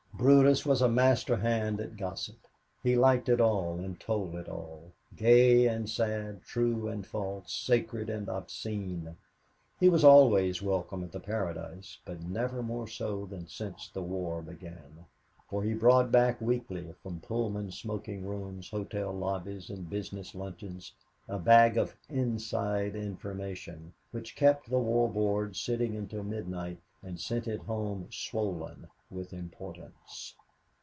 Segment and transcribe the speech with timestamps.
[0.21, 2.35] Brutus was a master hand at gossip.
[2.83, 8.07] He liked it all, and told it all gay and sad, true and false, sacred
[8.07, 9.17] and obscene.
[9.79, 14.43] He was always welcome at the Paradise, but never more so than since the war
[14.43, 15.05] began,
[15.49, 20.91] for he brought back weekly from Pullman smoking rooms, hotel lobbies and business lunches
[21.27, 27.47] a bag of "inside information" which kept the War Board sitting until midnight and sent
[27.47, 30.35] it home swollen with importance.